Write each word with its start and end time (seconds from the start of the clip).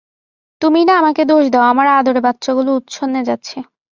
তুমিই 0.61 0.85
না 0.85 0.93
আমাকে 0.97 1.21
দোষ 1.25 1.45
দাও 1.49 1.63
আমার 1.71 1.87
আদরে 1.91 2.19
বাচ্চাগুলো 2.27 2.69
উচ্ছন্নে 2.75 3.21
যাচ্ছে। 3.23 3.57